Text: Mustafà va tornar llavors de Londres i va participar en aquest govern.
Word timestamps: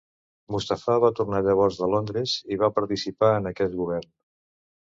Mustafà 0.53 0.95
va 1.03 1.11
tornar 1.19 1.41
llavors 1.49 1.77
de 1.83 1.91
Londres 1.97 2.35
i 2.55 2.59
va 2.63 2.71
participar 2.81 3.33
en 3.43 3.53
aquest 3.53 3.79
govern. 3.85 4.13